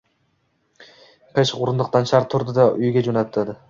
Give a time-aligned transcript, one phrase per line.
[1.37, 3.53] Qiyshiq oʻrindiqdan shart turdi-da, uyiga joʻnadi.